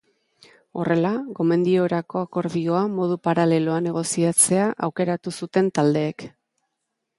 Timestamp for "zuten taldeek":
5.37-6.29